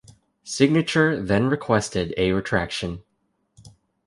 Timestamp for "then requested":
1.21-2.11